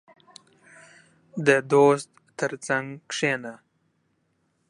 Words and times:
•د 1.45 1.49
دوست 1.71 2.09
تر 2.39 2.51
څنګ 2.67 2.87
کښېنه. 3.09 3.53